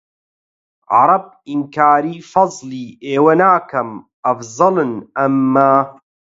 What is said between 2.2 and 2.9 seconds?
فەزڵی